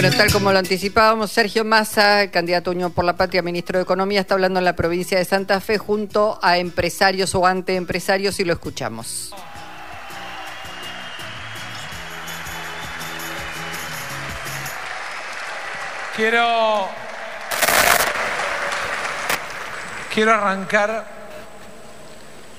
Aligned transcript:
Bueno, 0.00 0.16
tal 0.16 0.32
como 0.32 0.52
lo 0.52 0.60
anticipábamos, 0.60 1.32
Sergio 1.32 1.64
Massa, 1.64 2.30
candidato 2.30 2.70
Unión 2.70 2.92
por 2.92 3.04
la 3.04 3.16
Patria, 3.16 3.42
ministro 3.42 3.80
de 3.80 3.82
Economía, 3.82 4.20
está 4.20 4.34
hablando 4.34 4.60
en 4.60 4.64
la 4.64 4.76
provincia 4.76 5.18
de 5.18 5.24
Santa 5.24 5.60
Fe 5.60 5.76
junto 5.76 6.38
a 6.40 6.58
empresarios 6.58 7.34
o 7.34 7.44
ante 7.44 7.74
empresarios 7.74 8.38
y 8.38 8.44
lo 8.44 8.52
escuchamos. 8.52 9.34
Quiero, 16.14 16.86
quiero 20.14 20.32
arrancar 20.32 21.06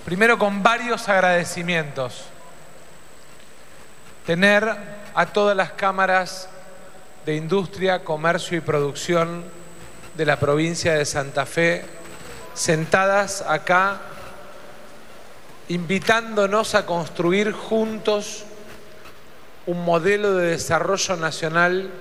primero 0.04 0.38
con 0.38 0.62
varios 0.62 1.08
agradecimientos. 1.08 2.26
Tener 4.26 4.76
a 5.16 5.26
todas 5.28 5.56
las 5.56 5.72
cámaras 5.72 6.50
de 7.30 7.36
Industria, 7.36 8.04
Comercio 8.04 8.58
y 8.58 8.62
Producción 8.62 9.44
de 10.16 10.26
la 10.26 10.40
provincia 10.40 10.96
de 10.96 11.06
Santa 11.06 11.46
Fe 11.46 11.86
sentadas 12.56 13.44
acá, 13.48 14.02
invitándonos 15.68 16.74
a 16.74 16.88
construir 16.88 17.52
juntos 17.52 18.46
un 19.68 19.86
modelo 19.86 20.38
de 20.38 20.48
desarrollo 20.48 21.18
nacional 21.18 21.92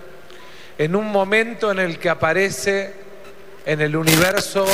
en 0.79 0.97
un 0.97 1.13
momento 1.13 1.73
en 1.73 1.81
el 1.81 1.99
que 1.99 2.09
aparece 2.09 2.95
en 3.67 3.83
el 3.83 3.97
universo 3.97 4.65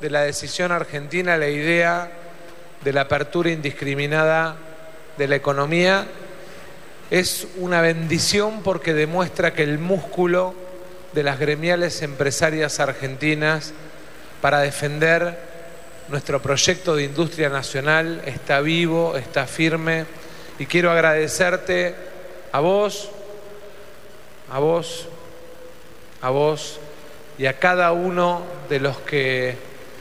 de 0.00 0.08
la 0.08 0.20
decisión 0.20 0.70
argentina 0.70 1.36
la 1.36 1.48
idea 1.48 2.12
de 2.84 2.92
la 2.92 3.00
apertura 3.00 3.50
indiscriminada 3.50 4.54
de 5.18 5.26
la 5.26 5.34
economía 5.34 6.06
es 7.10 7.46
una 7.58 7.80
bendición 7.80 8.62
porque 8.62 8.94
demuestra 8.94 9.54
que 9.54 9.62
el 9.62 9.78
músculo 9.78 10.54
de 11.12 11.22
las 11.22 11.38
gremiales 11.38 12.02
empresarias 12.02 12.80
argentinas 12.80 13.72
para 14.40 14.60
defender 14.60 15.38
nuestro 16.08 16.42
proyecto 16.42 16.96
de 16.96 17.04
industria 17.04 17.48
nacional 17.48 18.22
está 18.26 18.60
vivo, 18.60 19.16
está 19.16 19.46
firme. 19.46 20.04
Y 20.58 20.66
quiero 20.66 20.90
agradecerte 20.90 21.94
a 22.52 22.60
vos, 22.60 23.10
a 24.50 24.58
vos, 24.58 25.08
a 26.22 26.30
vos 26.30 26.80
y 27.38 27.46
a 27.46 27.58
cada 27.58 27.92
uno 27.92 28.42
de 28.68 28.80
los 28.80 28.98
que 28.98 29.56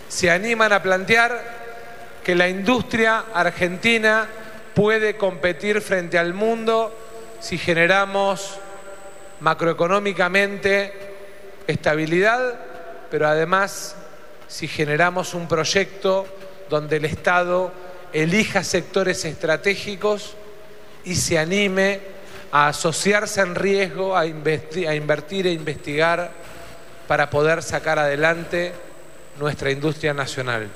se 0.07 0.31
animan 0.31 0.73
a 0.73 0.81
plantear 0.81 1.55
que 2.23 2.35
la 2.35 2.47
industria 2.47 3.25
argentina 3.33 4.27
puede 4.75 5.17
competir 5.17 5.81
frente 5.81 6.19
al 6.19 6.33
mundo 6.33 6.93
si 7.39 7.57
generamos 7.57 8.59
macroeconómicamente 9.39 10.93
estabilidad, 11.65 12.59
pero 13.09 13.27
además 13.27 13.95
si 14.47 14.67
generamos 14.67 15.33
un 15.33 15.47
proyecto 15.47 16.27
donde 16.69 16.97
el 16.97 17.05
Estado 17.05 17.71
elija 18.13 18.63
sectores 18.63 19.25
estratégicos 19.25 20.35
y 21.03 21.15
se 21.15 21.37
anime 21.37 21.99
a 22.51 22.67
asociarse 22.67 23.41
en 23.41 23.55
riesgo, 23.55 24.15
a, 24.15 24.25
invertir 24.25 25.47
e 25.47 25.51
investigar 25.51 26.31
para 27.07 27.29
poder 27.29 27.61
sacar 27.63 27.99
adelante 27.99 28.73
nuestra 29.39 29.71
industria 29.71 30.13
nacional. 30.13 30.69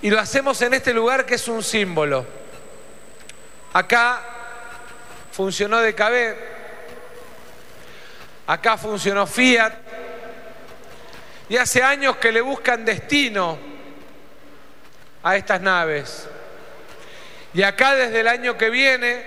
Y 0.00 0.10
lo 0.10 0.18
hacemos 0.18 0.60
en 0.62 0.74
este 0.74 0.92
lugar 0.94 1.26
que 1.26 1.34
es 1.34 1.48
un 1.48 1.62
símbolo. 1.62 2.41
Acá 3.72 4.20
funcionó 5.30 5.80
DKB, 5.80 6.34
acá 8.46 8.76
funcionó 8.76 9.26
Fiat, 9.26 9.72
y 11.48 11.56
hace 11.56 11.82
años 11.82 12.16
que 12.16 12.32
le 12.32 12.42
buscan 12.42 12.84
destino 12.84 13.58
a 15.22 15.36
estas 15.36 15.60
naves. 15.60 16.28
Y 17.54 17.62
acá 17.62 17.94
desde 17.94 18.20
el 18.20 18.28
año 18.28 18.58
que 18.58 18.68
viene, 18.68 19.22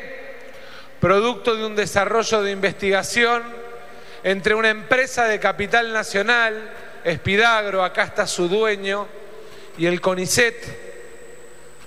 producto 0.99 1.55
de 1.55 1.65
un 1.65 1.75
desarrollo 1.75 2.43
de 2.43 2.51
investigación 2.51 3.43
entre 4.23 4.55
una 4.55 4.69
empresa 4.69 5.25
de 5.25 5.39
capital 5.39 5.91
nacional, 5.91 6.71
Espidagro, 7.03 7.83
acá 7.83 8.03
está 8.03 8.25
su 8.25 8.47
dueño, 8.47 9.07
y 9.77 9.85
el 9.85 10.01
CONICET, 10.01 10.84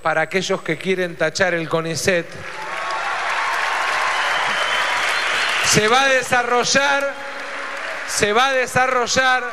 para 0.08 0.22
aquellos 0.22 0.62
que 0.62 0.78
quieren 0.78 1.16
tachar 1.16 1.52
el 1.52 1.68
CONICET, 1.68 2.24
se 5.66 5.86
va 5.86 6.04
a 6.04 6.08
desarrollar, 6.08 7.12
se 8.08 8.32
va 8.32 8.46
a 8.46 8.52
desarrollar 8.54 9.44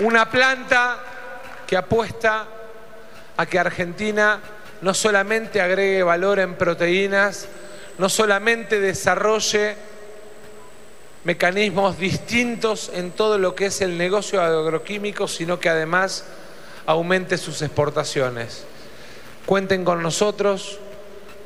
una 0.00 0.28
planta 0.28 0.98
que 1.64 1.76
apuesta 1.76 2.44
a 3.36 3.46
que 3.46 3.56
Argentina 3.56 4.40
no 4.80 4.94
solamente 4.94 5.60
agregue 5.60 6.02
valor 6.02 6.40
en 6.40 6.56
proteínas, 6.56 7.46
no 7.98 8.08
solamente 8.08 8.80
desarrolle 8.80 9.76
mecanismos 11.22 11.96
distintos 12.00 12.90
en 12.92 13.12
todo 13.12 13.38
lo 13.38 13.54
que 13.54 13.66
es 13.66 13.80
el 13.80 13.96
negocio 13.96 14.42
agroquímico, 14.42 15.28
sino 15.28 15.60
que 15.60 15.68
además 15.68 16.24
aumente 16.88 17.36
sus 17.36 17.60
exportaciones. 17.60 18.64
Cuenten 19.44 19.84
con 19.84 20.02
nosotros, 20.02 20.80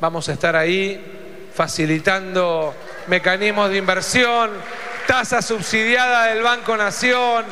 vamos 0.01 0.29
a 0.29 0.35
estar 0.35 0.55
ahí 0.55 1.51
facilitando 1.53 2.73
mecanismos 3.09 3.69
de 3.71 3.79
inversión, 3.79 4.53
tasa 5.09 5.43
subsidiada 5.43 6.27
del 6.27 6.45
Banco 6.45 6.77
Nación, 6.77 7.45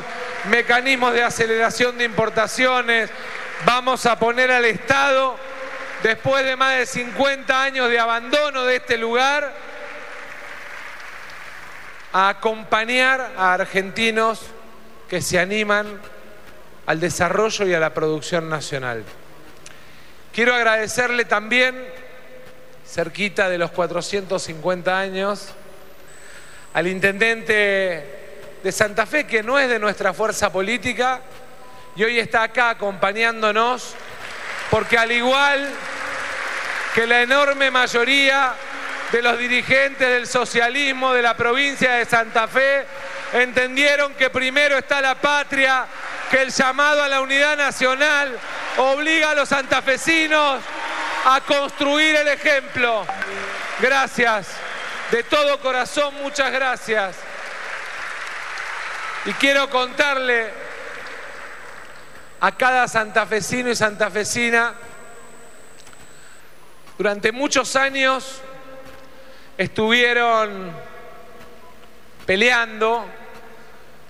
mecanismos 0.49 1.11
de 1.11 1.23
aceleración 1.23 1.97
de 1.97 2.05
importaciones. 2.05 3.09
Vamos 3.65 4.05
a 4.05 4.17
poner 4.17 4.51
al 4.51 4.63
Estado, 4.63 5.35
después 6.01 6.45
de 6.45 6.55
más 6.55 6.77
de 6.77 6.85
50 6.85 7.61
años 7.61 7.89
de 7.89 7.99
abandono 7.99 8.63
de 8.63 8.77
este 8.77 8.97
lugar, 8.97 9.53
a 12.13 12.29
acompañar 12.29 13.33
a 13.37 13.53
argentinos 13.53 14.43
que 15.09 15.21
se 15.21 15.37
animan 15.37 15.99
al 16.85 16.99
desarrollo 16.99 17.65
y 17.67 17.73
a 17.73 17.79
la 17.79 17.93
producción 17.93 18.49
nacional. 18.49 19.03
Quiero 20.33 20.55
agradecerle 20.55 21.25
también 21.25 21.75
cerquita 22.87 23.49
de 23.49 23.57
los 23.57 23.71
450 23.71 24.97
años, 24.97 25.49
al 26.73 26.87
intendente 26.87 28.21
de 28.63 28.71
Santa 28.71 29.05
Fe, 29.05 29.25
que 29.25 29.43
no 29.43 29.59
es 29.59 29.69
de 29.69 29.79
nuestra 29.79 30.13
fuerza 30.13 30.51
política, 30.51 31.21
y 31.95 32.03
hoy 32.03 32.19
está 32.19 32.43
acá 32.43 32.69
acompañándonos, 32.71 33.95
porque 34.69 34.97
al 34.97 35.11
igual 35.11 35.69
que 36.95 37.07
la 37.07 37.21
enorme 37.21 37.71
mayoría 37.71 38.53
de 39.11 39.21
los 39.21 39.37
dirigentes 39.37 40.07
del 40.07 40.27
socialismo 40.27 41.13
de 41.13 41.21
la 41.21 41.35
provincia 41.35 41.93
de 41.93 42.05
Santa 42.05 42.47
Fe, 42.47 42.85
entendieron 43.33 44.13
que 44.13 44.29
primero 44.29 44.77
está 44.77 45.01
la 45.01 45.15
patria, 45.15 45.85
que 46.29 46.41
el 46.41 46.49
llamado 46.49 47.03
a 47.03 47.09
la 47.09 47.21
unidad 47.21 47.57
nacional 47.57 48.37
obliga 48.77 49.31
a 49.31 49.35
los 49.35 49.49
santafesinos 49.49 50.61
a 51.25 51.41
construir 51.41 52.15
el 52.15 52.27
ejemplo. 52.29 53.05
Gracias. 53.79 54.47
De 55.11 55.23
todo 55.23 55.59
corazón, 55.59 56.13
muchas 56.21 56.51
gracias. 56.51 57.17
Y 59.25 59.33
quiero 59.33 59.69
contarle 59.69 60.49
a 62.39 62.51
cada 62.55 62.87
santafesino 62.87 63.69
y 63.69 63.75
santafesina, 63.75 64.73
durante 66.97 67.31
muchos 67.31 67.75
años 67.75 68.41
estuvieron 69.61 70.71
peleando 72.25 73.05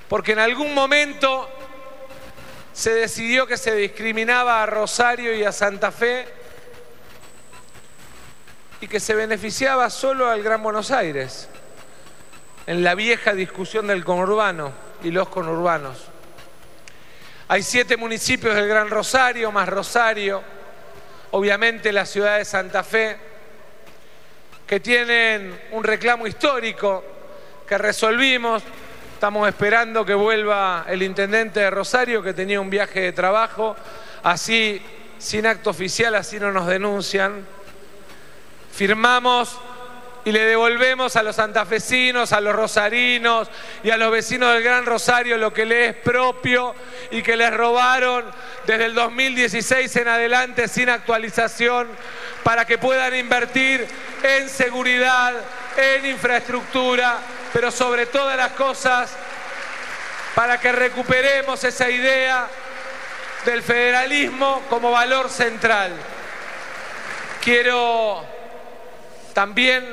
porque 0.08 0.32
en 0.32 0.40
algún 0.40 0.74
momento 0.74 1.50
se 2.72 2.94
decidió 2.94 3.46
que 3.46 3.58
se 3.58 3.76
discriminaba 3.76 4.64
a 4.64 4.66
Rosario 4.66 5.36
y 5.36 5.44
a 5.44 5.52
Santa 5.52 5.92
Fe 5.92 6.26
y 8.80 8.88
que 8.88 9.02
se 9.02 9.14
beneficiaba 9.14 9.90
solo 9.90 10.30
al 10.30 10.42
Gran 10.42 10.64
Buenos 10.64 10.90
Aires, 10.90 11.50
en 12.66 12.82
la 12.82 12.96
vieja 12.96 13.34
discusión 13.34 13.88
del 13.88 14.06
conurbano 14.06 14.72
y 15.04 15.12
los 15.12 15.28
conurbanos. 15.28 16.06
Hay 17.50 17.62
siete 17.62 17.98
municipios 17.98 18.56
del 18.56 18.70
Gran 18.70 18.90
Rosario, 18.90 19.52
más 19.52 19.68
Rosario, 19.68 20.42
obviamente 21.32 21.92
la 21.92 22.06
ciudad 22.06 22.38
de 22.38 22.46
Santa 22.46 22.86
Fe, 22.86 23.31
que 24.72 24.80
tienen 24.80 25.60
un 25.72 25.84
reclamo 25.84 26.26
histórico 26.26 27.04
que 27.68 27.78
resolvimos. 27.78 28.64
Estamos 29.16 29.46
esperando 29.50 30.06
que 30.06 30.14
vuelva 30.14 30.86
el 30.88 31.04
intendente 31.04 31.60
de 31.60 31.70
Rosario, 31.70 32.24
que 32.24 32.34
tenía 32.34 32.62
un 32.62 32.70
viaje 32.70 33.02
de 33.02 33.12
trabajo, 33.12 33.76
así, 34.24 34.82
sin 35.18 35.46
acto 35.46 35.72
oficial, 35.72 36.16
así 36.16 36.40
no 36.40 36.54
nos 36.54 36.68
denuncian. 36.68 37.46
Firmamos 38.72 39.60
y 40.24 40.32
le 40.32 40.46
devolvemos 40.46 41.18
a 41.18 41.24
los 41.24 41.36
santafesinos, 41.36 42.32
a 42.32 42.40
los 42.40 42.56
rosarinos 42.56 43.50
y 43.84 43.90
a 43.90 43.98
los 43.98 44.10
vecinos 44.10 44.54
del 44.54 44.64
Gran 44.64 44.86
Rosario 44.86 45.38
lo 45.38 45.52
que 45.52 45.66
le 45.66 45.88
es 45.88 45.96
propio 45.96 46.76
y 47.10 47.22
que 47.22 47.36
les 47.36 47.54
robaron 47.54 48.24
desde 48.66 48.86
el 48.86 48.94
2016 48.94 49.94
en 49.98 50.08
adelante 50.08 50.68
sin 50.68 50.90
actualización 50.90 51.88
para 52.44 52.66
que 52.66 52.78
puedan 52.78 53.16
invertir 53.16 53.88
en 54.24 54.50
seguridad, 54.50 55.34
en 55.78 56.06
infraestructura, 56.06 57.20
pero 57.54 57.72
sobre 57.72 58.06
todas 58.08 58.38
las 58.38 58.52
cosas 58.54 59.12
para 60.36 60.60
que 60.60 60.72
recuperemos 60.72 61.64
esa 61.64 61.90
idea 61.90 62.48
del 63.46 63.62
federalismo 63.62 64.62
como 64.70 64.92
valor 64.92 65.30
central. 65.30 65.92
Quiero 67.42 68.24
también 69.34 69.84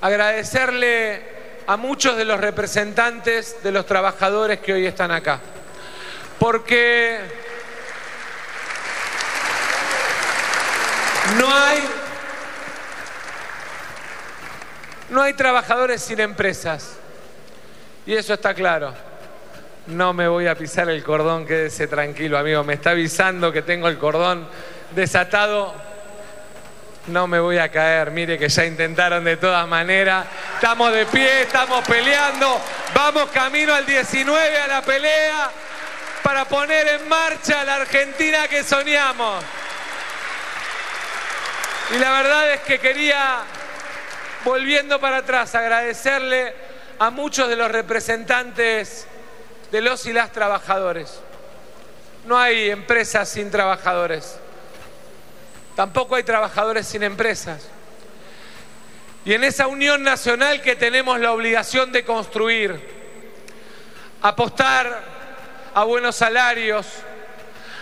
agradecerle 0.00 1.22
a 1.66 1.76
muchos 1.76 2.16
de 2.16 2.24
los 2.24 2.40
representantes 2.40 3.62
de 3.62 3.70
los 3.70 3.86
trabajadores 3.86 4.58
que 4.60 4.72
hoy 4.72 4.86
están 4.86 5.10
acá. 5.10 5.40
Porque 6.38 7.20
no 11.38 11.54
hay 11.54 11.82
no 15.10 15.22
hay 15.22 15.34
trabajadores 15.34 16.02
sin 16.02 16.20
empresas. 16.20 16.96
Y 18.06 18.14
eso 18.14 18.34
está 18.34 18.54
claro. 18.54 18.94
No 19.88 20.12
me 20.12 20.28
voy 20.28 20.46
a 20.46 20.54
pisar 20.54 20.88
el 20.88 21.02
cordón, 21.02 21.46
quédese 21.46 21.88
tranquilo, 21.88 22.38
amigo. 22.38 22.62
Me 22.62 22.74
está 22.74 22.90
avisando 22.90 23.50
que 23.50 23.62
tengo 23.62 23.88
el 23.88 23.98
cordón 23.98 24.46
desatado 24.94 25.74
no 27.06 27.26
me 27.26 27.40
voy 27.40 27.58
a 27.58 27.70
caer, 27.70 28.10
mire 28.10 28.38
que 28.38 28.48
ya 28.48 28.64
intentaron 28.64 29.24
de 29.24 29.36
todas 29.36 29.66
maneras. 29.66 30.26
Estamos 30.54 30.92
de 30.92 31.06
pie, 31.06 31.42
estamos 31.42 31.86
peleando, 31.86 32.60
vamos 32.94 33.30
camino 33.30 33.74
al 33.74 33.86
19 33.86 34.58
a 34.60 34.66
la 34.66 34.82
pelea 34.82 35.50
para 36.22 36.44
poner 36.44 36.86
en 36.88 37.08
marcha 37.08 37.64
la 37.64 37.76
Argentina 37.76 38.46
que 38.48 38.62
soñamos. 38.62 39.42
Y 41.92 41.98
la 41.98 42.12
verdad 42.12 42.52
es 42.52 42.60
que 42.60 42.78
quería, 42.78 43.40
volviendo 44.44 45.00
para 45.00 45.18
atrás, 45.18 45.54
agradecerle 45.56 46.54
a 47.00 47.10
muchos 47.10 47.48
de 47.48 47.56
los 47.56 47.70
representantes 47.70 49.08
de 49.72 49.80
los 49.80 50.06
y 50.06 50.12
las 50.12 50.30
trabajadores. 50.30 51.20
No 52.26 52.38
hay 52.38 52.70
empresas 52.70 53.28
sin 53.28 53.50
trabajadores. 53.50 54.38
Tampoco 55.74 56.14
hay 56.14 56.22
trabajadores 56.22 56.86
sin 56.86 57.02
empresas. 57.02 57.68
Y 59.24 59.32
en 59.34 59.42
esa 59.42 59.66
unión 59.66 60.02
nacional 60.02 60.62
que 60.62 60.76
tenemos 60.76 61.18
la 61.18 61.32
obligación 61.32 61.90
de 61.90 62.04
construir, 62.04 62.80
apostar 64.22 65.02
a 65.74 65.84
buenos 65.84 66.14
salarios, 66.14 66.86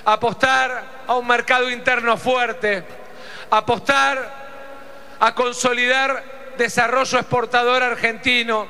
apostar 0.05 0.85
a 1.07 1.15
un 1.15 1.27
mercado 1.27 1.71
interno 1.71 2.17
fuerte, 2.17 2.85
apostar 3.51 4.49
a 5.21 5.35
consolidar 5.35 6.23
desarrollo 6.57 7.19
exportador 7.19 7.83
argentino, 7.83 8.69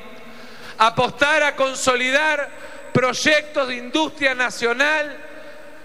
apostar 0.77 1.43
a 1.43 1.55
consolidar 1.55 2.49
proyectos 2.93 3.67
de 3.67 3.75
industria 3.75 4.33
nacional 4.33 5.17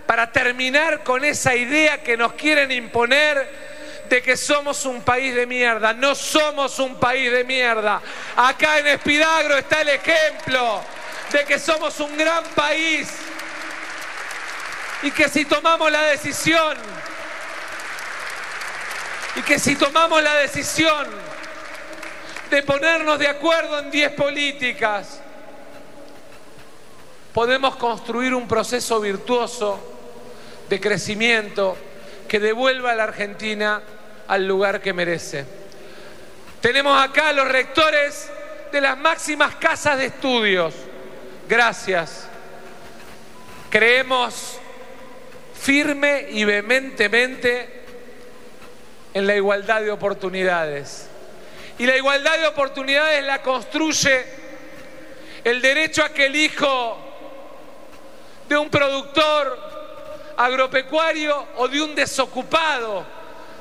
para 0.06 0.30
terminar 0.30 1.02
con 1.02 1.24
esa 1.24 1.54
idea 1.54 2.02
que 2.02 2.16
nos 2.16 2.34
quieren 2.34 2.70
imponer 2.70 3.64
de 4.08 4.22
que 4.22 4.36
somos 4.36 4.84
un 4.84 5.02
país 5.02 5.34
de 5.34 5.46
mierda. 5.46 5.92
No 5.94 6.14
somos 6.14 6.78
un 6.78 6.96
país 6.96 7.32
de 7.32 7.44
mierda. 7.44 8.00
Acá 8.36 8.78
en 8.78 8.86
Espidagro 8.88 9.56
está 9.56 9.80
el 9.80 9.88
ejemplo 9.88 10.82
de 11.32 11.44
que 11.44 11.58
somos 11.58 11.98
un 12.00 12.16
gran 12.16 12.44
país 12.54 13.08
y 15.02 15.10
que 15.10 15.28
si 15.28 15.44
tomamos 15.44 15.90
la 15.90 16.02
decisión, 16.02 16.76
y 19.36 19.42
que 19.42 19.58
si 19.58 19.76
tomamos 19.76 20.22
la 20.22 20.34
decisión 20.36 21.06
de 22.50 22.62
ponernos 22.62 23.18
de 23.18 23.28
acuerdo 23.28 23.80
en 23.80 23.90
10 23.90 24.12
políticas, 24.12 25.20
podemos 27.32 27.76
construir 27.76 28.32
un 28.32 28.46
proceso 28.46 29.00
virtuoso 29.00 29.80
de 30.68 30.80
crecimiento 30.80 31.76
que 32.28 32.38
devuelva 32.38 32.92
a 32.92 32.94
la 32.94 33.04
Argentina 33.04 33.82
al 34.28 34.46
lugar 34.46 34.80
que 34.80 34.92
merece. 34.92 35.44
Tenemos 36.60 37.02
acá 37.02 37.32
los 37.32 37.48
rectores 37.48 38.30
de 38.70 38.80
las 38.80 38.96
máximas 38.96 39.56
casas 39.56 39.98
de 39.98 40.06
estudios. 40.06 40.74
Gracias. 41.48 42.28
Creemos 43.68 44.58
firme 45.60 46.26
y 46.30 46.44
vehementemente 46.44 47.73
en 49.14 49.26
la 49.26 49.36
igualdad 49.36 49.80
de 49.80 49.92
oportunidades. 49.92 51.08
Y 51.78 51.86
la 51.86 51.96
igualdad 51.96 52.38
de 52.38 52.46
oportunidades 52.48 53.24
la 53.24 53.40
construye 53.40 54.24
el 55.44 55.62
derecho 55.62 56.04
a 56.04 56.08
que 56.08 56.26
el 56.26 56.36
hijo 56.36 56.98
de 58.48 58.56
un 58.56 58.68
productor 58.68 59.58
agropecuario 60.36 61.46
o 61.56 61.68
de 61.68 61.80
un 61.80 61.94
desocupado 61.94 63.04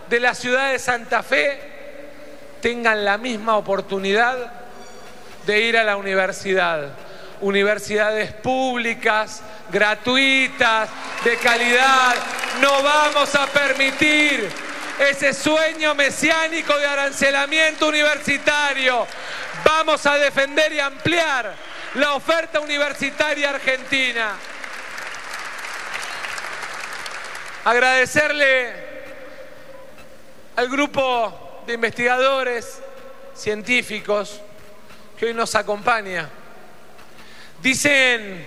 de 0.09 0.19
la 0.19 0.33
ciudad 0.33 0.71
de 0.71 0.79
Santa 0.79 1.23
Fe 1.23 1.59
tengan 2.61 3.05
la 3.05 3.17
misma 3.17 3.57
oportunidad 3.57 4.51
de 5.45 5.61
ir 5.61 5.77
a 5.77 5.83
la 5.83 5.97
universidad. 5.97 6.89
Universidades 7.41 8.31
públicas, 8.31 9.41
gratuitas, 9.71 10.89
de 11.23 11.35
calidad. 11.37 12.15
No 12.61 12.81
vamos 12.81 13.35
a 13.35 13.45
permitir 13.47 14.49
ese 14.99 15.33
sueño 15.33 15.95
mesiánico 15.95 16.77
de 16.77 16.87
arancelamiento 16.87 17.87
universitario. 17.87 19.07
Vamos 19.63 20.05
a 20.05 20.17
defender 20.17 20.71
y 20.73 20.79
ampliar 20.79 21.55
la 21.95 22.13
oferta 22.13 22.59
universitaria 22.59 23.49
argentina. 23.49 24.35
Agradecerle 27.65 28.73
al 30.55 30.69
grupo 30.69 31.63
de 31.65 31.73
investigadores, 31.73 32.81
científicos, 33.33 34.41
que 35.17 35.27
hoy 35.27 35.33
nos 35.33 35.55
acompaña. 35.55 36.29
Dicen 37.61 38.45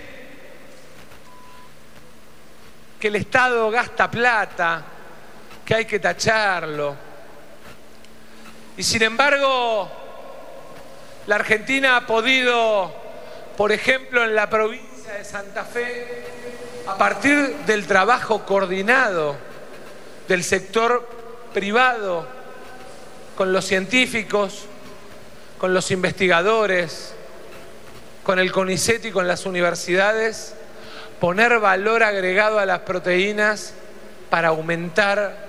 que 3.00 3.08
el 3.08 3.16
Estado 3.16 3.70
gasta 3.70 4.10
plata, 4.10 4.84
que 5.66 5.74
hay 5.74 5.84
que 5.84 5.98
tacharlo. 5.98 6.94
Y 8.76 8.82
sin 8.84 9.02
embargo, 9.02 9.90
la 11.26 11.34
Argentina 11.34 11.96
ha 11.96 12.06
podido, 12.06 12.94
por 13.56 13.72
ejemplo, 13.72 14.22
en 14.24 14.34
la 14.34 14.48
provincia 14.48 15.14
de 15.14 15.24
Santa 15.24 15.64
Fe, 15.64 16.24
a 16.86 16.96
partir 16.96 17.56
del 17.66 17.86
trabajo 17.86 18.46
coordinado 18.46 19.36
del 20.28 20.44
sector 20.44 21.08
privado 21.52 22.28
con 23.34 23.52
los 23.52 23.64
científicos, 23.64 24.66
con 25.58 25.74
los 25.74 25.90
investigadores, 25.90 27.12
con 28.22 28.38
el 28.38 28.52
CONICET 28.52 29.06
y 29.06 29.10
con 29.10 29.26
las 29.26 29.46
universidades, 29.46 30.54
poner 31.18 31.58
valor 31.58 32.04
agregado 32.04 32.60
a 32.60 32.66
las 32.66 32.80
proteínas 32.80 33.74
para 34.30 34.48
aumentar 34.48 35.45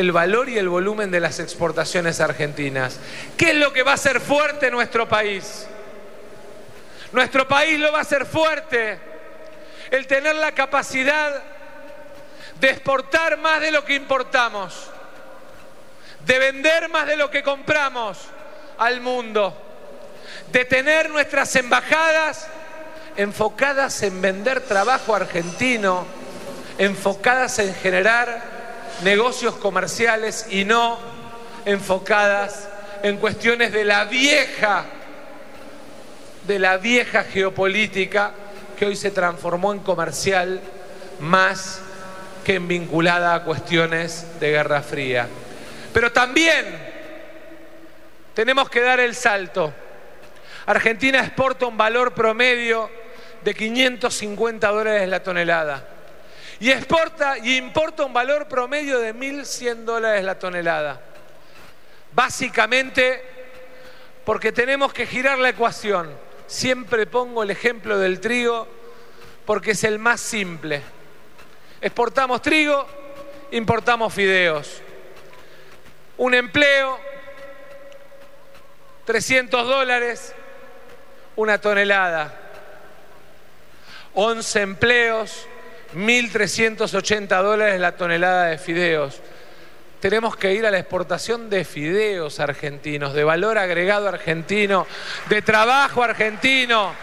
el 0.00 0.12
valor 0.12 0.48
y 0.48 0.58
el 0.58 0.68
volumen 0.68 1.10
de 1.10 1.20
las 1.20 1.38
exportaciones 1.38 2.20
argentinas. 2.20 2.98
¿Qué 3.36 3.50
es 3.50 3.56
lo 3.56 3.72
que 3.72 3.82
va 3.82 3.92
a 3.92 3.94
hacer 3.94 4.20
fuerte 4.20 4.70
nuestro 4.70 5.08
país? 5.08 5.66
Nuestro 7.12 7.46
país 7.46 7.78
lo 7.78 7.92
va 7.92 7.98
a 7.98 8.02
hacer 8.02 8.26
fuerte 8.26 8.98
el 9.90 10.06
tener 10.06 10.36
la 10.36 10.52
capacidad 10.52 11.42
de 12.60 12.70
exportar 12.70 13.38
más 13.38 13.60
de 13.60 13.70
lo 13.70 13.84
que 13.84 13.94
importamos, 13.94 14.90
de 16.24 16.38
vender 16.38 16.88
más 16.88 17.06
de 17.06 17.16
lo 17.16 17.30
que 17.30 17.42
compramos 17.42 18.18
al 18.78 19.00
mundo, 19.00 19.56
de 20.52 20.64
tener 20.64 21.10
nuestras 21.10 21.54
embajadas 21.56 22.48
enfocadas 23.16 24.02
en 24.02 24.22
vender 24.22 24.60
trabajo 24.60 25.14
argentino, 25.14 26.06
enfocadas 26.78 27.58
en 27.58 27.74
generar 27.74 28.49
negocios 29.02 29.56
comerciales 29.56 30.46
y 30.50 30.64
no 30.64 30.98
enfocadas 31.64 32.68
en 33.02 33.16
cuestiones 33.16 33.72
de 33.72 33.84
la 33.84 34.04
vieja, 34.04 34.84
de 36.46 36.58
la 36.58 36.76
vieja 36.76 37.24
geopolítica 37.24 38.32
que 38.78 38.86
hoy 38.86 38.96
se 38.96 39.10
transformó 39.10 39.72
en 39.72 39.80
comercial 39.80 40.60
más 41.20 41.80
que 42.44 42.54
en 42.54 42.68
vinculada 42.68 43.34
a 43.34 43.44
cuestiones 43.44 44.26
de 44.40 44.50
Guerra 44.50 44.82
Fría. 44.82 45.28
Pero 45.92 46.12
también 46.12 46.90
Tenemos 48.34 48.70
que 48.70 48.80
dar 48.80 49.00
el 49.00 49.14
salto. 49.14 49.72
Argentina 50.66 51.20
exporta 51.20 51.66
un 51.66 51.76
valor 51.76 52.14
promedio 52.14 52.88
de 53.42 53.54
550 53.54 54.68
dólares 54.68 55.08
la 55.08 55.22
tonelada. 55.22 55.86
Y 56.60 56.70
exporta 56.70 57.38
y 57.38 57.56
importa 57.56 58.04
un 58.04 58.12
valor 58.12 58.46
promedio 58.46 58.98
de 59.00 59.14
1.100 59.14 59.84
dólares 59.84 60.22
la 60.22 60.38
tonelada. 60.38 61.00
Básicamente 62.12 63.24
porque 64.24 64.52
tenemos 64.52 64.92
que 64.92 65.06
girar 65.06 65.38
la 65.38 65.48
ecuación. 65.48 66.14
Siempre 66.46 67.06
pongo 67.06 67.42
el 67.42 67.50
ejemplo 67.50 67.98
del 67.98 68.20
trigo 68.20 68.68
porque 69.46 69.70
es 69.70 69.84
el 69.84 69.98
más 69.98 70.20
simple. 70.20 70.82
Exportamos 71.80 72.42
trigo, 72.42 72.86
importamos 73.52 74.12
fideos. 74.12 74.82
Un 76.18 76.34
empleo, 76.34 77.00
300 79.06 79.66
dólares, 79.66 80.34
una 81.36 81.58
tonelada. 81.58 82.38
11 84.12 84.60
empleos, 84.60 85.46
1.380 85.94 87.42
dólares 87.42 87.80
la 87.80 87.92
tonelada 87.92 88.46
de 88.46 88.58
fideos. 88.58 89.20
Tenemos 90.00 90.36
que 90.36 90.54
ir 90.54 90.64
a 90.64 90.70
la 90.70 90.78
exportación 90.78 91.50
de 91.50 91.64
fideos 91.64 92.40
argentinos, 92.40 93.12
de 93.12 93.22
valor 93.22 93.58
agregado 93.58 94.08
argentino, 94.08 94.86
de 95.28 95.42
trabajo 95.42 96.02
argentino. 96.02 96.94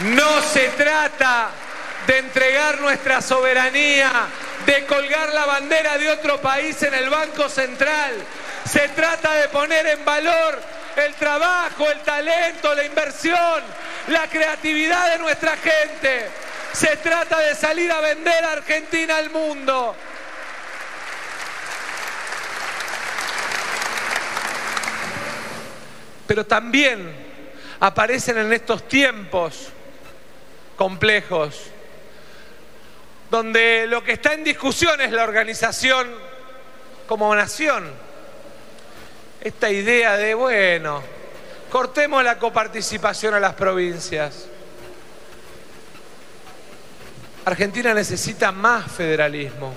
No 0.00 0.42
se 0.42 0.68
trata 0.70 1.50
de 2.06 2.18
entregar 2.18 2.80
nuestra 2.80 3.22
soberanía, 3.22 4.10
de 4.66 4.84
colgar 4.84 5.32
la 5.32 5.46
bandera 5.46 5.96
de 5.96 6.10
otro 6.10 6.40
país 6.40 6.82
en 6.82 6.94
el 6.94 7.08
Banco 7.08 7.48
Central. 7.48 8.14
Se 8.68 8.88
trata 8.88 9.34
de 9.34 9.48
poner 9.48 9.86
en 9.86 10.04
valor 10.04 10.60
el 10.96 11.14
trabajo, 11.14 11.88
el 11.88 12.00
talento, 12.00 12.74
la 12.74 12.84
inversión, 12.84 13.62
la 14.08 14.26
creatividad 14.28 15.12
de 15.12 15.18
nuestra 15.18 15.56
gente. 15.56 16.43
Se 16.74 16.96
trata 16.96 17.38
de 17.38 17.54
salir 17.54 17.90
a 17.92 18.00
vender 18.00 18.44
a 18.44 18.52
Argentina 18.52 19.16
al 19.16 19.30
mundo. 19.30 19.94
Pero 26.26 26.44
también 26.44 27.14
aparecen 27.78 28.38
en 28.38 28.52
estos 28.52 28.88
tiempos 28.88 29.68
complejos, 30.74 31.70
donde 33.30 33.86
lo 33.86 34.02
que 34.02 34.12
está 34.12 34.32
en 34.32 34.42
discusión 34.42 35.00
es 35.00 35.12
la 35.12 35.22
organización 35.22 36.08
como 37.06 37.32
nación. 37.36 37.88
Esta 39.40 39.70
idea 39.70 40.16
de, 40.16 40.34
bueno, 40.34 41.04
cortemos 41.70 42.24
la 42.24 42.36
coparticipación 42.40 43.34
a 43.34 43.38
las 43.38 43.54
provincias. 43.54 44.48
Argentina 47.44 47.92
necesita 47.92 48.52
más 48.52 48.90
federalismo, 48.90 49.74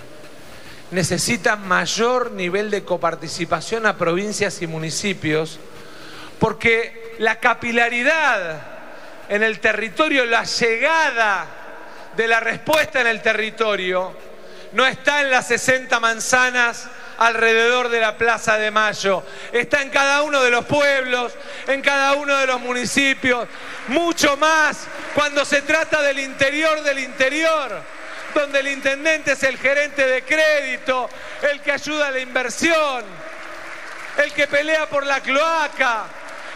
necesita 0.91 1.57
mayor 1.57 2.31
nivel 2.31 2.71
de 2.71 2.83
coparticipación 2.83 3.85
a 3.85 3.97
provincias 3.97 4.61
y 4.61 4.67
municipios, 4.67 5.59
porque 6.39 7.15
la 7.19 7.39
capilaridad 7.41 8.61
en 9.27 9.43
el 9.43 9.59
territorio, 9.59 10.25
la 10.25 10.45
llegada 10.45 11.45
de 12.15 12.27
la 12.27 12.39
respuesta 12.39 13.01
en 13.01 13.07
el 13.07 13.21
territorio, 13.21 14.13
no 14.71 14.85
está 14.85 15.21
en 15.21 15.31
las 15.31 15.47
60 15.47 15.99
manzanas 15.99 16.87
alrededor 17.17 17.89
de 17.89 17.99
la 17.99 18.17
Plaza 18.17 18.57
de 18.57 18.71
Mayo. 18.71 19.23
Está 19.51 19.81
en 19.81 19.89
cada 19.89 20.23
uno 20.23 20.41
de 20.41 20.51
los 20.51 20.65
pueblos, 20.65 21.33
en 21.67 21.81
cada 21.81 22.13
uno 22.13 22.37
de 22.37 22.47
los 22.47 22.59
municipios, 22.61 23.47
mucho 23.87 24.37
más 24.37 24.87
cuando 25.13 25.45
se 25.45 25.61
trata 25.61 26.01
del 26.01 26.19
interior 26.19 26.81
del 26.81 26.99
interior, 26.99 27.81
donde 28.33 28.59
el 28.59 28.67
intendente 28.67 29.33
es 29.33 29.43
el 29.43 29.57
gerente 29.57 30.05
de 30.05 30.23
crédito, 30.23 31.09
el 31.41 31.61
que 31.61 31.71
ayuda 31.71 32.07
a 32.07 32.11
la 32.11 32.19
inversión, 32.19 33.03
el 34.17 34.31
que 34.33 34.47
pelea 34.47 34.87
por 34.87 35.05
la 35.05 35.21
cloaca, 35.21 36.05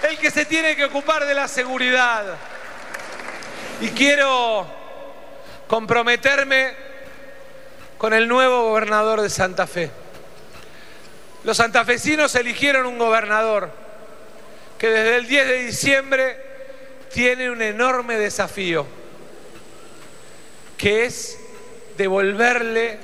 el 0.03 0.17
que 0.17 0.31
se 0.31 0.45
tiene 0.45 0.75
que 0.75 0.85
ocupar 0.85 1.25
de 1.25 1.33
la 1.33 1.47
seguridad. 1.47 2.25
Y 3.81 3.89
quiero 3.89 4.67
comprometerme 5.67 6.75
con 7.97 8.13
el 8.13 8.27
nuevo 8.27 8.63
gobernador 8.63 9.21
de 9.21 9.29
Santa 9.29 9.65
Fe. 9.67 10.00
Los 11.43 11.57
santafesinos 11.57 12.35
eligieron 12.35 12.85
un 12.85 12.99
gobernador 12.99 13.71
que 14.77 14.89
desde 14.89 15.15
el 15.15 15.27
10 15.27 15.47
de 15.47 15.57
diciembre 15.65 16.37
tiene 17.11 17.49
un 17.49 17.61
enorme 17.61 18.17
desafío, 18.17 18.85
que 20.77 21.05
es 21.05 21.39
devolverle 21.97 22.97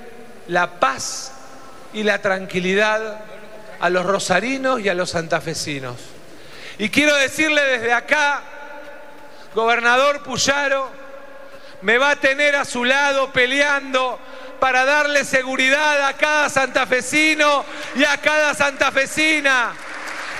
la 0.48 0.80
paz 0.80 1.34
y 1.94 2.04
la 2.04 2.22
tranquilidad 2.22 3.20
a 3.80 3.90
los 3.90 4.06
rosarinos 4.06 4.80
y 4.82 4.90
a 4.90 4.94
los 4.94 5.12
santafesinos. 5.12 5.98
Y 6.80 6.90
quiero 6.90 7.16
decirle 7.16 7.62
desde 7.64 7.94
acá, 7.94 8.42
gobernador 9.54 10.24
Puyaro, 10.24 10.90
me 11.82 11.98
va 11.98 12.12
a 12.12 12.16
tener 12.16 12.56
a 12.56 12.66
su 12.66 12.84
lado 12.84 13.32
peleando 13.32 14.20
para 14.60 14.86
darle 14.86 15.24
seguridad 15.24 16.08
a 16.08 16.14
cada 16.14 16.50
santafesino 16.50 17.66
y 17.96 18.04
a 18.04 18.18
cada 18.18 18.54
santafesina. 18.54 19.74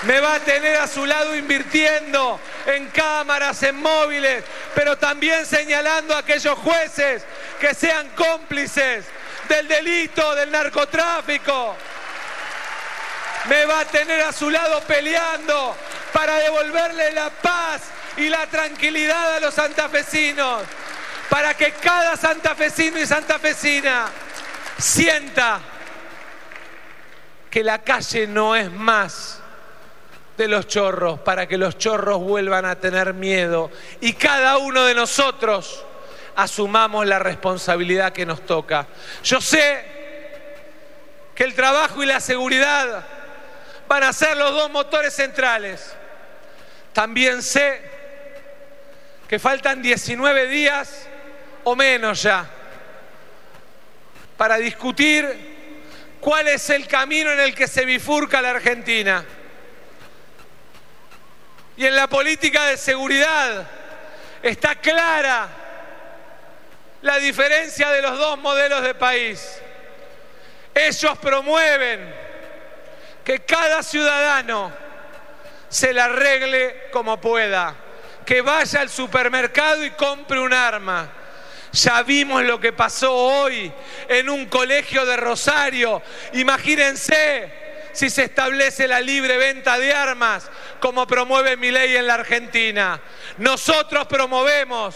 Me 0.04 0.20
va 0.20 0.36
a 0.36 0.40
tener 0.40 0.78
a 0.78 0.88
su 0.88 1.06
lado 1.06 1.36
invirtiendo 1.36 2.40
en 2.68 2.88
cámaras, 2.90 3.62
en 3.64 3.78
móviles, 3.78 4.44
pero 4.76 4.98
también 4.98 5.46
señalando 5.46 6.16
a 6.16 6.20
aquellos 6.20 6.58
jueces 6.60 7.24
que 7.60 7.74
sean 7.74 8.10
cómplices 8.10 9.06
del 9.50 9.68
delito, 9.68 10.36
del 10.36 10.52
narcotráfico. 10.52 11.76
Me 13.50 13.66
va 13.66 13.80
a 13.80 13.86
tener 13.86 14.22
a 14.22 14.32
su 14.32 14.50
lado 14.50 14.82
peleando 14.82 15.76
para 16.14 16.36
devolverle 16.36 17.12
la 17.14 17.30
paz 17.30 17.82
y 18.18 18.30
la 18.30 18.46
tranquilidad 18.48 19.36
a 19.36 19.40
los 19.40 19.54
santafesinos 19.54 20.64
para 21.30 21.54
que 21.56 21.72
cada 21.74 22.16
santafesino 22.16 23.00
y 23.00 23.06
santafesina 23.06 24.08
sienta 24.78 25.60
que 27.50 27.64
la 27.64 27.84
calle 27.84 28.28
no 28.28 28.56
es 28.56 28.72
más 28.72 29.42
de 30.38 30.48
los 30.48 30.68
chorros, 30.68 31.20
para 31.20 31.48
que 31.48 31.58
los 31.58 31.78
chorros 31.78 32.20
vuelvan 32.20 32.66
a 32.66 32.76
tener 32.76 33.14
miedo 33.14 33.72
y 34.00 34.14
cada 34.14 34.58
uno 34.58 34.86
de 34.86 34.94
nosotros 34.94 35.84
asumamos 36.36 37.08
la 37.08 37.18
responsabilidad 37.18 38.14
que 38.14 38.26
nos 38.26 38.46
toca. 38.46 38.88
Yo 39.24 39.42
sé 39.42 39.84
que 41.34 41.44
el 41.44 41.56
trabajo 41.56 42.04
y 42.04 42.06
la 42.06 42.20
seguridad 42.20 43.06
van 43.88 44.04
a 44.04 44.14
ser 44.14 44.38
los 44.38 44.52
dos 44.52 44.70
motores 44.70 45.16
centrales. 45.16 45.96
También 46.94 47.42
sé 47.42 47.82
que 49.28 49.40
faltan 49.40 49.82
19 49.82 50.48
días 50.48 51.08
o 51.70 51.76
menos 51.76 52.24
ya, 52.24 52.46
para 54.38 54.56
discutir 54.56 56.16
cuál 56.22 56.48
es 56.48 56.70
el 56.70 56.88
camino 56.88 57.30
en 57.34 57.42
el 57.42 57.54
que 57.54 57.68
se 57.68 57.84
bifurca 57.84 58.42
la 58.42 58.52
Argentina. 58.52 59.26
Y 61.76 61.86
en 61.86 61.94
la 61.94 62.08
política 62.08 62.68
de 62.68 62.78
seguridad 62.78 63.68
está 64.42 64.76
clara 64.76 65.50
la 67.02 67.18
diferencia 67.18 67.90
de 67.90 68.02
los 68.02 68.18
dos 68.18 68.40
modelos 68.40 68.82
de 68.82 68.96
país. 68.96 69.60
Ellos 70.74 71.18
promueven 71.18 72.16
que 73.26 73.40
cada 73.40 73.84
ciudadano 73.84 74.72
se 75.68 75.92
la 75.92 76.06
arregle 76.06 76.88
como 76.92 77.20
pueda, 77.20 77.76
que 78.26 78.40
vaya 78.40 78.80
al 78.80 78.90
supermercado 78.90 79.84
y 79.84 79.92
compre 79.92 80.40
un 80.40 80.54
arma, 80.54 81.12
ya 81.72 82.04
vimos 82.04 82.44
lo 82.44 82.60
que 82.60 82.74
pasó 82.74 83.14
hoy 83.14 83.72
en 84.08 84.30
un 84.30 84.46
colegio 84.48 85.06
de 85.06 85.18
Rosario. 85.18 86.02
Imagínense 86.34 87.52
si 87.94 88.10
se 88.10 88.26
establece 88.26 88.88
la 88.88 89.02
libre 89.02 89.38
venta 89.38 89.80
de 89.80 89.94
armas 89.94 90.50
como 90.80 91.08
promueve 91.08 91.58
mi 91.58 91.72
ley 91.72 91.96
en 91.96 92.08
la 92.08 92.16
Argentina. 92.16 93.02
Nosotros 93.38 94.06
promovemos 94.08 94.96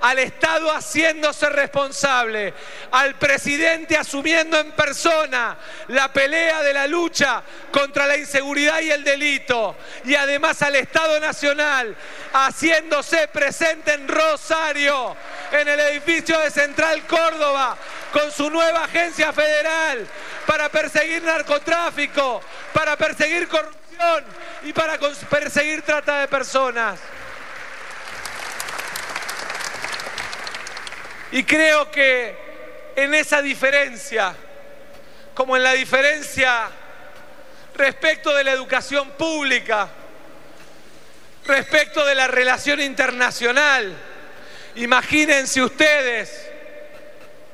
al 0.00 0.18
Estado 0.18 0.70
haciéndose 0.70 1.48
responsable, 1.48 2.52
al 2.90 3.14
presidente 3.16 3.96
asumiendo 3.96 4.58
en 4.58 4.72
persona 4.72 5.56
la 5.88 6.12
pelea 6.12 6.62
de 6.62 6.72
la 6.72 6.86
lucha 6.86 7.42
contra 7.70 8.06
la 8.06 8.16
inseguridad 8.16 8.80
y 8.80 8.90
el 8.90 9.04
delito, 9.04 9.76
y 10.04 10.14
además 10.14 10.60
al 10.62 10.76
Estado 10.76 11.18
Nacional 11.20 11.96
haciéndose 12.32 13.28
presente 13.28 13.94
en 13.94 14.08
Rosario, 14.08 15.16
en 15.52 15.68
el 15.68 15.80
edificio 15.80 16.38
de 16.40 16.50
Central 16.50 17.06
Córdoba, 17.06 17.76
con 18.12 18.30
su 18.30 18.50
nueva 18.50 18.84
agencia 18.84 19.32
federal 19.32 20.06
para 20.46 20.68
perseguir 20.68 21.22
narcotráfico, 21.22 22.42
para 22.72 22.96
perseguir 22.96 23.48
corrupción 23.48 24.24
y 24.62 24.72
para 24.72 24.98
perseguir 24.98 25.82
trata 25.82 26.20
de 26.20 26.28
personas. 26.28 26.98
Y 31.32 31.44
creo 31.44 31.90
que 31.90 32.36
en 32.94 33.14
esa 33.14 33.40
diferencia, 33.42 34.34
como 35.34 35.56
en 35.56 35.62
la 35.62 35.72
diferencia 35.72 36.68
respecto 37.74 38.34
de 38.34 38.44
la 38.44 38.52
educación 38.52 39.10
pública, 39.12 39.88
respecto 41.44 42.04
de 42.04 42.14
la 42.14 42.26
relación 42.26 42.80
internacional, 42.80 43.94
imagínense 44.76 45.62
ustedes 45.62 46.50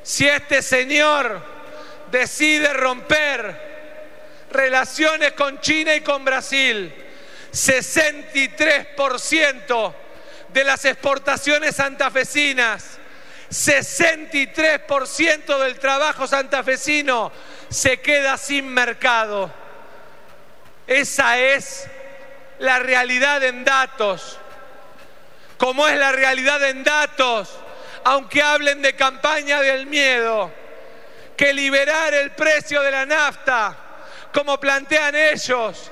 si 0.02 0.28
este 0.28 0.62
señor 0.62 1.40
decide 2.10 2.72
romper 2.72 3.72
relaciones 4.50 5.32
con 5.32 5.60
China 5.60 5.94
y 5.94 6.00
con 6.02 6.24
Brasil, 6.24 6.92
63% 7.52 9.94
de 10.48 10.64
las 10.64 10.84
exportaciones 10.84 11.76
santafesinas, 11.76 12.91
63% 13.52 15.58
del 15.58 15.78
trabajo 15.78 16.26
santafesino 16.26 17.30
se 17.68 18.00
queda 18.00 18.38
sin 18.38 18.66
mercado. 18.66 19.52
Esa 20.86 21.38
es 21.38 21.86
la 22.58 22.78
realidad 22.78 23.44
en 23.44 23.62
datos. 23.62 24.38
Como 25.58 25.86
es 25.86 25.98
la 25.98 26.12
realidad 26.12 26.62
en 26.62 26.82
datos, 26.82 27.58
aunque 28.04 28.42
hablen 28.42 28.80
de 28.80 28.96
campaña 28.96 29.60
del 29.60 29.86
miedo, 29.86 30.50
que 31.36 31.52
liberar 31.52 32.14
el 32.14 32.30
precio 32.32 32.80
de 32.80 32.90
la 32.90 33.04
nafta, 33.04 33.76
como 34.32 34.58
plantean 34.58 35.14
ellos, 35.14 35.90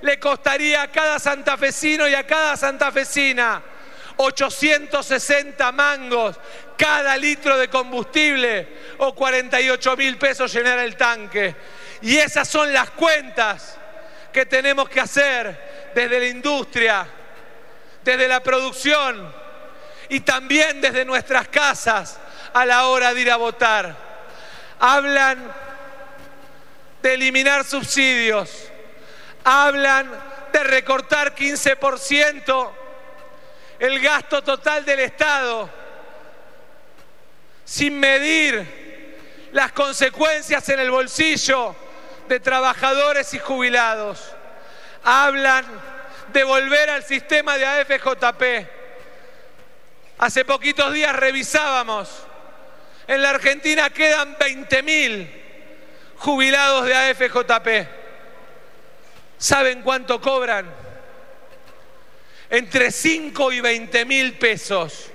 le 0.00 0.18
costaría 0.18 0.80
a 0.82 0.90
cada 0.90 1.18
santafesino 1.18 2.08
y 2.08 2.14
a 2.14 2.26
cada 2.26 2.56
santafesina 2.56 3.62
860 4.16 5.72
mangos 5.72 6.36
cada 6.76 7.16
litro 7.16 7.58
de 7.58 7.68
combustible 7.68 8.68
o 8.98 9.14
48 9.14 9.96
mil 9.96 10.16
pesos 10.18 10.52
llenar 10.52 10.78
el 10.78 10.96
tanque. 10.96 11.54
Y 12.02 12.16
esas 12.16 12.48
son 12.48 12.72
las 12.72 12.90
cuentas 12.90 13.76
que 14.32 14.46
tenemos 14.46 14.88
que 14.88 15.00
hacer 15.00 15.92
desde 15.94 16.18
la 16.18 16.26
industria, 16.26 17.06
desde 18.02 18.28
la 18.28 18.40
producción 18.40 19.32
y 20.08 20.20
también 20.20 20.80
desde 20.80 21.04
nuestras 21.04 21.48
casas 21.48 22.18
a 22.52 22.64
la 22.66 22.86
hora 22.86 23.14
de 23.14 23.20
ir 23.20 23.30
a 23.30 23.36
votar. 23.36 23.96
Hablan 24.78 25.52
de 27.02 27.14
eliminar 27.14 27.64
subsidios, 27.64 28.50
hablan 29.44 30.10
de 30.52 30.64
recortar 30.64 31.34
15% 31.34 32.83
el 33.84 34.00
gasto 34.00 34.42
total 34.42 34.82
del 34.86 35.00
Estado, 35.00 35.68
sin 37.66 38.00
medir 38.00 39.18
las 39.52 39.72
consecuencias 39.72 40.66
en 40.70 40.80
el 40.80 40.90
bolsillo 40.90 41.76
de 42.26 42.40
trabajadores 42.40 43.34
y 43.34 43.38
jubilados. 43.38 44.32
Hablan 45.02 45.66
de 46.32 46.44
volver 46.44 46.88
al 46.88 47.04
sistema 47.04 47.58
de 47.58 47.66
AFJP. 47.66 48.70
Hace 50.16 50.46
poquitos 50.46 50.90
días 50.94 51.14
revisábamos, 51.14 52.08
en 53.06 53.20
la 53.20 53.30
Argentina 53.30 53.90
quedan 53.90 54.34
20.000 54.38 55.28
jubilados 56.16 56.86
de 56.86 56.94
AFJP. 56.94 57.88
¿Saben 59.36 59.82
cuánto 59.82 60.22
cobran? 60.22 60.83
Entre 62.54 62.92
5 62.92 63.52
y 63.52 63.60
20 63.60 64.04
mil 64.04 64.34
pesos. 64.34 65.10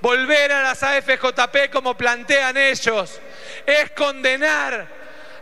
Volver 0.00 0.52
a 0.52 0.62
las 0.62 0.82
AFJP 0.82 1.70
como 1.70 1.94
plantean 1.98 2.56
ellos 2.56 3.20
es 3.66 3.90
condenar 3.90 4.86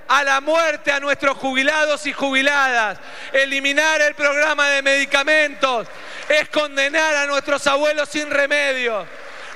a 0.09 0.25
la 0.25 0.41
muerte 0.41 0.91
a 0.91 0.99
nuestros 0.99 1.37
jubilados 1.37 2.05
y 2.07 2.13
jubiladas, 2.13 2.99
eliminar 3.33 4.03
el 4.03 4.17
programa 4.17 4.71
de 4.71 4.83
medicamentos, 4.83 5.87
es 6.29 6.49
condenar 6.49 7.15
a 7.15 7.27
nuestros 7.27 7.65
abuelos 7.69 8.09
sin 8.09 8.29
remedio, 8.29 9.07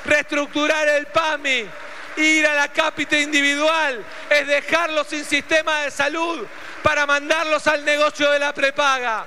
reestructurar 0.05 0.89
el 0.89 1.07
PAMI, 1.07 1.69
Ir 2.17 2.47
a 2.47 2.55
la 2.55 2.69
cápita 2.69 3.19
individual 3.19 4.05
es 4.31 4.47
dejarlos 4.47 5.09
sin 5.09 5.25
sistema 5.25 5.81
de 5.81 5.91
salud 5.91 6.47
para 6.85 7.05
mandarlos 7.07 7.67
al 7.67 7.85
negocio 7.85 8.31
de 8.31 8.39
la 8.39 8.55
prepaga. 8.55 9.27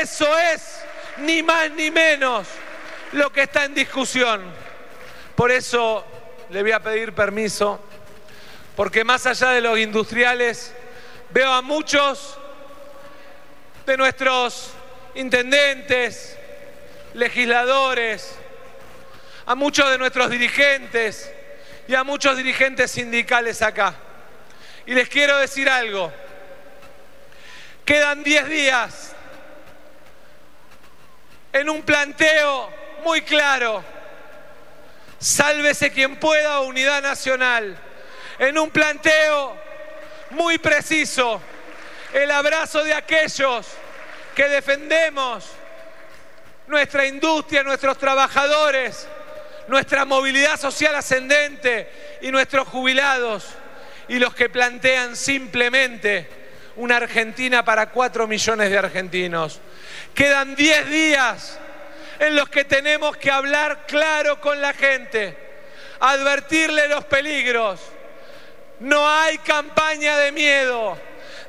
Eso 0.00 0.38
es 0.38 0.62
ni 1.20 1.42
más 1.42 1.70
ni 1.72 1.90
menos 1.90 2.46
lo 3.12 3.32
que 3.32 3.42
está 3.42 3.64
en 3.64 3.74
discusión. 3.74 4.42
Por 5.34 5.50
eso 5.50 6.04
le 6.50 6.62
voy 6.62 6.72
a 6.72 6.80
pedir 6.80 7.12
permiso, 7.12 7.80
porque 8.76 9.04
más 9.04 9.26
allá 9.26 9.50
de 9.50 9.60
los 9.60 9.78
industriales, 9.78 10.74
veo 11.30 11.52
a 11.52 11.62
muchos 11.62 12.38
de 13.86 13.96
nuestros 13.96 14.72
intendentes, 15.14 16.36
legisladores, 17.14 18.34
a 19.46 19.54
muchos 19.54 19.90
de 19.90 19.98
nuestros 19.98 20.30
dirigentes, 20.30 21.30
y 21.88 21.94
a 21.94 22.04
muchos 22.04 22.36
dirigentes 22.36 22.90
sindicales 22.90 23.62
acá. 23.62 23.94
Y 24.86 24.94
les 24.94 25.08
quiero 25.08 25.38
decir 25.38 25.68
algo. 25.68 26.12
Quedan 27.84 28.22
10 28.22 28.48
días 28.48 29.14
en 31.52 31.70
un 31.70 31.82
planteo 31.82 32.70
muy 33.04 33.22
claro. 33.22 33.84
Sálvese 35.18 35.90
quien 35.90 36.16
pueda, 36.16 36.60
unidad 36.60 37.02
nacional. 37.02 37.76
En 38.38 38.58
un 38.58 38.70
planteo 38.70 39.56
muy 40.30 40.58
preciso. 40.58 41.40
El 42.12 42.30
abrazo 42.30 42.84
de 42.84 42.94
aquellos 42.94 43.66
que 44.34 44.48
defendemos 44.48 45.46
nuestra 46.66 47.06
industria, 47.06 47.62
nuestros 47.62 47.98
trabajadores 47.98 49.08
nuestra 49.68 50.04
movilidad 50.04 50.58
social 50.58 50.94
ascendente 50.94 52.18
y 52.22 52.30
nuestros 52.30 52.66
jubilados 52.68 53.46
y 54.08 54.18
los 54.18 54.34
que 54.34 54.48
plantean 54.48 55.14
simplemente 55.14 56.28
una 56.78 56.96
Argentina 56.96 57.64
para 57.64 57.90
cuatro 57.90 58.26
millones 58.26 58.70
de 58.70 58.78
argentinos. 58.78 59.60
Quedan 60.14 60.54
diez 60.54 60.88
días 60.88 61.58
en 62.18 62.36
los 62.36 62.48
que 62.48 62.64
tenemos 62.64 63.16
que 63.16 63.30
hablar 63.30 63.84
claro 63.86 64.40
con 64.40 64.60
la 64.60 64.72
gente, 64.72 65.36
advertirle 66.00 66.88
los 66.88 67.04
peligros. 67.04 67.80
No 68.80 69.08
hay 69.08 69.38
campaña 69.38 70.16
de 70.16 70.32
miedo. 70.32 70.98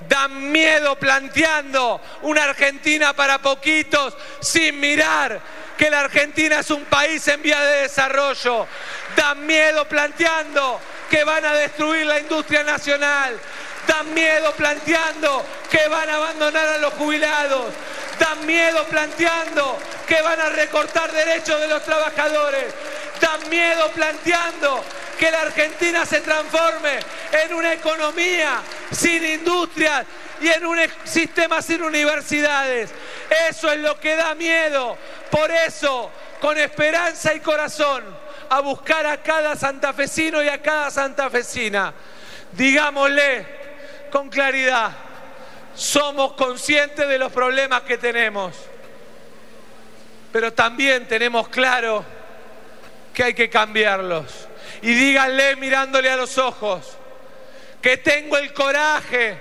Dan 0.07 0.51
miedo 0.51 0.95
planteando 0.95 2.01
una 2.21 2.45
Argentina 2.45 3.13
para 3.13 3.39
poquitos 3.39 4.15
sin 4.39 4.79
mirar 4.79 5.39
que 5.77 5.89
la 5.89 5.99
Argentina 5.99 6.59
es 6.59 6.71
un 6.71 6.85
país 6.85 7.27
en 7.27 7.41
vía 7.41 7.59
de 7.61 7.81
desarrollo. 7.81 8.65
Dan 9.15 9.45
miedo 9.45 9.85
planteando 9.85 10.79
que 11.09 11.23
van 11.23 11.45
a 11.45 11.53
destruir 11.53 12.05
la 12.05 12.19
industria 12.19 12.63
nacional. 12.63 13.37
Dan 13.89 14.13
miedo 14.13 14.54
planteando 14.54 15.43
que 15.67 15.88
van 15.88 16.08
a 16.08 16.17
abandonar 16.17 16.67
a 16.67 16.78
los 16.78 16.93
jubilados. 16.93 17.73
Dan 18.19 18.45
miedo 18.45 18.86
planteando 18.86 19.80
que 20.08 20.21
van 20.21 20.39
a 20.39 20.49
recortar 20.49 21.12
derechos 21.12 21.60
de 21.60 21.67
los 21.67 21.84
trabajadores. 21.84 22.71
Dan 23.19 23.49
miedo 23.49 23.89
planteando 23.89 24.84
que 25.17 25.32
la 25.32 25.41
Argentina 25.41 26.06
se 26.06 26.21
transforme 26.21 26.99
en 27.32 27.54
una 27.56 27.73
economía 27.73 28.62
sin 28.91 29.25
industrias 29.25 30.06
y 30.39 30.49
en 30.49 30.67
un 30.67 30.78
sistema 31.04 31.60
sin 31.63 31.82
universidades. 31.82 32.91
Eso 33.49 33.71
es 33.71 33.80
lo 33.80 33.99
que 33.99 34.15
da 34.15 34.36
miedo. 34.36 34.99
Por 35.32 35.49
eso, 35.49 36.12
con 36.39 36.60
esperanza 36.60 37.34
y 37.34 37.39
corazón, 37.39 38.04
a 38.52 38.60
buscar 38.60 39.08
a 39.08 39.17
cada 39.23 39.56
santafesino 39.56 40.43
y 40.43 40.47
a 40.47 40.62
cada 40.62 40.91
santafesina. 40.91 41.91
Digámosle 42.52 43.58
con 44.09 44.29
claridad, 44.29 44.91
somos 45.75 46.33
conscientes 46.33 47.07
de 47.07 47.17
los 47.17 47.31
problemas 47.31 47.83
que 47.83 47.97
tenemos, 47.97 48.55
pero 50.31 50.53
también 50.53 51.07
tenemos 51.07 51.47
claro 51.49 52.05
que 53.13 53.23
hay 53.23 53.33
que 53.33 53.49
cambiarlos. 53.49 54.47
Y 54.81 54.93
díganle 54.93 55.55
mirándole 55.55 56.09
a 56.09 56.15
los 56.15 56.37
ojos 56.37 56.97
que 57.81 57.97
tengo 57.97 58.37
el 58.37 58.53
coraje 58.53 59.37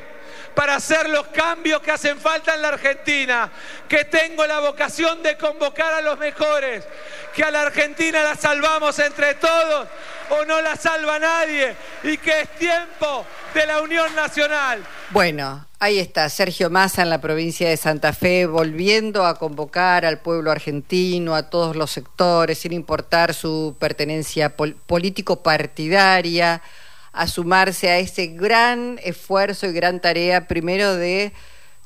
para 0.55 0.77
hacer 0.77 1.09
los 1.09 1.29
cambios 1.29 1.81
que 1.83 1.93
hacen 1.93 2.19
falta 2.19 2.55
en 2.55 2.63
la 2.63 2.69
Argentina, 2.69 3.51
que 3.89 4.07
tengo 4.07 4.45
la 4.47 4.59
vocación 4.59 5.23
de 5.23 5.37
convocar 5.37 5.95
a 5.95 6.01
los 6.01 6.19
mejores, 6.19 6.85
que 7.35 7.45
a 7.45 7.51
la 7.51 7.63
Argentina 7.63 8.23
la 8.23 8.35
salvamos 8.35 8.99
entre 8.99 9.35
todos 9.35 9.89
o 10.31 10.45
no 10.45 10.61
la 10.61 10.77
salva 10.77 11.19
nadie 11.19 11.75
y 12.03 12.17
que 12.19 12.43
es 12.43 12.49
tiempo 12.57 13.25
de 13.55 13.67
la 13.67 13.83
Unión 13.83 14.15
Nacional. 14.15 14.85
Bueno, 15.11 15.67
ahí 15.79 15.99
está 15.99 16.29
Sergio 16.29 16.71
Massa 16.71 17.03
en 17.03 17.11
la 17.11 17.21
provincia 17.21 17.69
de 17.69 17.77
Santa 17.77 18.13
Fe, 18.13 18.47
volviendo 18.47 19.25
a 19.25 19.39
convocar 19.39 20.05
al 20.05 20.21
pueblo 20.21 20.51
argentino, 20.51 21.35
a 21.35 21.51
todos 21.51 21.77
los 21.77 21.91
sectores, 21.91 22.59
sin 22.59 22.73
importar 22.73 23.35
su 23.35 23.77
pertenencia 23.79 24.55
político-partidaria, 24.57 26.63
a 27.13 27.27
sumarse 27.27 27.91
a 27.91 27.99
ese 27.99 28.29
gran 28.29 29.01
esfuerzo 29.03 29.67
y 29.67 29.73
gran 29.73 30.01
tarea, 30.01 30.47
primero 30.47 30.95
de 30.95 31.33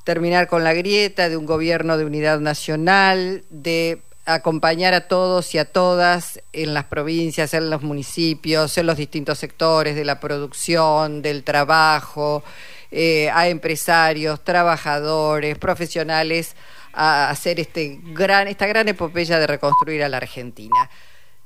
terminar 0.04 0.48
con 0.48 0.64
la 0.64 0.74
grieta, 0.74 1.28
de 1.28 1.36
un 1.36 1.46
gobierno 1.46 1.96
de 1.96 2.04
unidad 2.04 2.40
nacional, 2.40 3.44
de 3.50 4.02
acompañar 4.24 4.94
a 4.94 5.08
todos 5.08 5.54
y 5.54 5.58
a 5.58 5.64
todas 5.64 6.40
en 6.52 6.74
las 6.74 6.84
provincias, 6.84 7.54
en 7.54 7.70
los 7.70 7.82
municipios, 7.82 8.78
en 8.78 8.86
los 8.86 8.96
distintos 8.96 9.38
sectores 9.38 9.96
de 9.96 10.04
la 10.04 10.20
producción, 10.20 11.22
del 11.22 11.42
trabajo, 11.42 12.44
eh, 12.90 13.30
a 13.30 13.48
empresarios, 13.48 14.44
trabajadores, 14.44 15.58
profesionales, 15.58 16.54
a 16.92 17.30
hacer 17.30 17.58
este 17.58 17.98
gran, 18.02 18.48
esta 18.48 18.66
gran 18.66 18.88
epopeya 18.88 19.38
de 19.38 19.46
reconstruir 19.46 20.04
a 20.04 20.08
la 20.08 20.18
Argentina. 20.18 20.90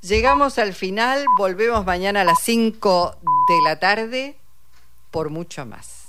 Llegamos 0.01 0.59
al 0.59 0.73
final, 0.73 1.25
volvemos 1.37 1.85
mañana 1.85 2.21
a 2.21 2.25
las 2.25 2.41
5 2.43 3.17
de 3.47 3.61
la 3.63 3.79
tarde 3.79 4.35
por 5.09 5.29
mucho 5.29 5.65
más. 5.65 6.06